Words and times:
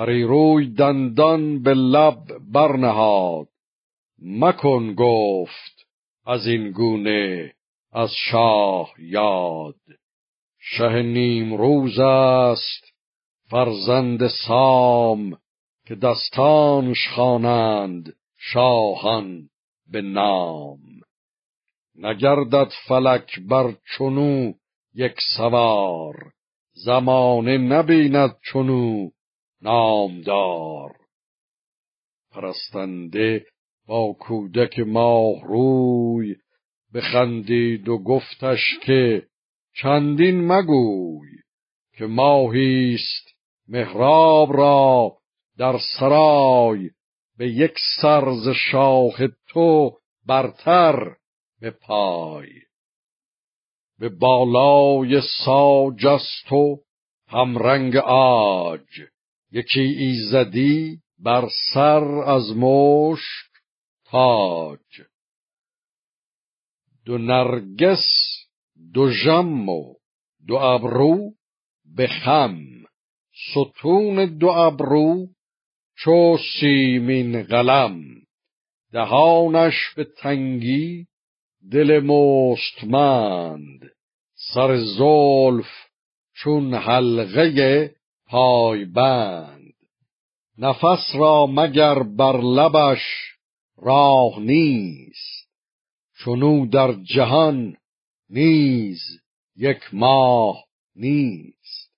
پریروی 0.00 0.66
دندان 0.66 1.62
به 1.62 1.74
لب 1.74 2.22
برنهاد. 2.52 3.48
مکن 4.22 4.94
گفت 4.94 5.86
از 6.26 6.46
این 6.46 6.70
گونه 6.70 7.52
از 7.92 8.10
شاه 8.30 8.92
یاد. 8.98 9.80
شه 10.58 11.02
نیم 11.02 11.54
روز 11.54 11.98
است 11.98 12.92
فرزند 13.50 14.26
سام 14.46 15.38
که 15.86 15.94
دستانش 15.94 17.08
خوانند 17.14 18.12
شاهان 18.38 19.48
به 19.92 20.02
نام. 20.02 20.78
نگردد 21.98 22.72
فلک 22.88 23.40
بر 23.48 23.74
چنو 23.98 24.52
یک 24.94 25.14
سوار 25.36 26.32
زمانه 26.72 27.58
نبیند 27.58 28.36
چنو 28.52 29.10
نامدار. 29.62 30.96
پرستنده 32.32 33.46
با 33.86 34.12
کودک 34.12 34.78
ماه 34.78 35.44
روی 35.44 36.36
بخندید 36.94 37.88
و 37.88 37.98
گفتش 37.98 38.78
که 38.82 39.26
چندین 39.74 40.46
مگوی 40.46 41.28
که 41.98 42.06
ماهیست 42.06 43.34
مهراب 43.68 44.56
را 44.56 45.16
در 45.58 45.78
سرای 45.98 46.90
به 47.38 47.48
یک 47.48 47.74
سرز 48.02 48.48
شاه 48.48 49.16
تو 49.48 49.98
برتر 50.26 51.16
به 51.60 51.70
پای 51.70 52.48
به 53.98 54.08
بالای 54.08 55.20
ساج 55.44 56.04
و 56.52 56.76
همرنگ 57.28 57.96
آج 57.96 59.00
یکی 59.52 59.80
ایزدی 59.80 60.98
بر 61.18 61.48
سر 61.74 62.04
از 62.04 62.56
مشک 62.56 63.50
تاج. 64.04 65.02
دو 67.04 67.18
نرگس 67.18 68.06
دو 68.94 69.10
جم 69.24 69.68
و 69.68 69.94
دو 70.46 70.54
ابرو 70.54 71.32
به 71.96 72.06
خم. 72.06 72.58
ستون 73.50 74.38
دو 74.38 74.48
ابرو 74.48 75.26
چو 75.98 76.38
سیمین 76.60 77.42
قلم. 77.42 78.04
دهانش 78.92 79.94
به 79.96 80.04
تنگی 80.04 81.06
دل 81.72 82.00
مستمند. 82.00 83.80
سر 84.54 84.76
زلف 84.76 85.70
چون 86.34 86.74
حلقه 86.74 87.94
پایبند. 88.30 89.72
نفس 90.58 91.14
را 91.14 91.46
مگر 91.46 92.02
بر 92.02 92.40
لبش 92.40 93.02
راه 93.78 94.40
نیست. 94.40 95.48
چونو 96.18 96.66
در 96.66 96.92
جهان 96.92 97.76
نیز 98.30 98.98
یک 99.56 99.80
ماه 99.92 100.64
نیست. 100.96 101.90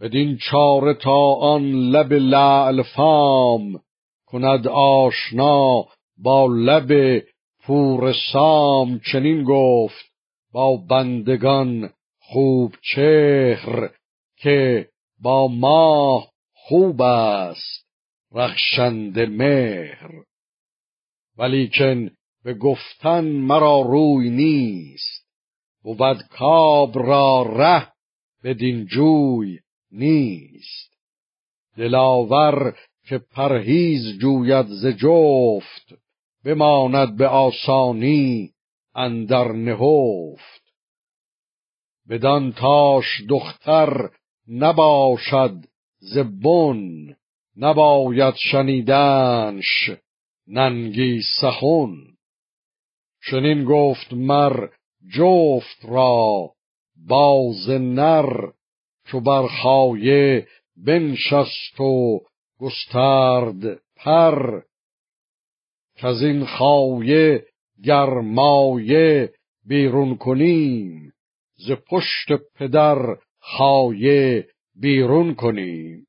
بدین 0.00 0.38
چاره 0.50 0.94
تا 0.94 1.34
آن 1.34 1.70
لب 1.72 2.12
لعل 2.12 2.82
فام 2.82 3.80
کند 4.26 4.68
آشنا 4.68 5.84
با 6.18 6.46
لب 6.46 7.22
پور 7.62 8.14
سام 8.32 9.00
چنین 9.12 9.44
گفت 9.44 10.12
با 10.52 10.76
بندگان 10.76 11.90
خوب 12.20 12.74
چهر 12.94 13.90
که 14.36 14.88
با 15.20 15.48
ماه 15.48 16.32
خوب 16.52 17.02
است 17.02 17.86
رخشنده 18.32 19.26
مهر. 19.26 20.10
ولیکن 21.36 22.10
به 22.44 22.54
گفتن 22.54 23.24
مرا 23.24 23.80
روی 23.80 24.30
نیست 24.30 25.26
بود 25.82 26.22
کاب 26.22 26.98
را 26.98 27.42
ره 27.42 27.92
بدین 28.44 28.86
جوی 28.86 29.58
نیست. 29.92 30.92
دلاور 31.76 32.76
که 33.08 33.18
پرهیز 33.18 34.18
جوید 34.18 34.66
ز 34.66 34.86
جفت 34.86 35.94
بماند 36.44 37.16
به 37.16 37.28
آسانی 37.28 38.52
اندر 38.94 39.52
نهفت. 39.52 40.72
بدان 42.08 42.52
تاش 42.52 43.22
دختر 43.28 44.10
نباشد 44.48 45.54
زبون 45.98 47.16
نباید 47.56 48.34
شنیدنش 48.34 49.90
ننگی 50.48 51.22
سخن 51.40 51.96
چنین 53.30 53.64
گفت 53.64 54.12
مر 54.12 54.68
جفت 55.16 55.84
را 55.84 56.52
باز 57.08 57.70
نر 57.70 58.50
چو 59.06 59.20
بر 59.20 59.46
خایه 59.46 60.46
بنشست 60.76 61.80
و 61.80 62.20
گسترد 62.60 63.80
پر. 63.96 64.62
از 66.02 66.22
این 66.22 66.44
خایه 66.44 67.44
گرمایه 67.84 69.32
بیرون 69.66 70.16
کنیم 70.16 71.12
ز 71.56 71.72
پشت 71.72 72.32
پدر 72.54 73.16
خایه 73.56 74.48
بیرون 74.74 75.34
کنیم. 75.34 76.07